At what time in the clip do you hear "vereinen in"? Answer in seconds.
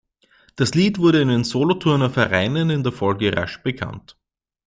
2.09-2.81